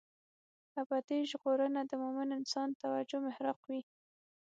ابدي 0.81 1.19
ژغورنه 1.29 1.81
د 1.85 1.91
مومن 2.01 2.29
انسان 2.39 2.69
توجه 2.81 3.17
محراق 3.25 3.59
وي. 3.69 3.81